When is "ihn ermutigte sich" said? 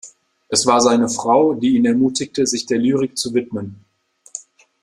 1.75-2.65